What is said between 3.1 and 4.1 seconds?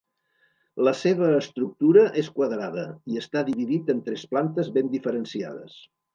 i està dividit en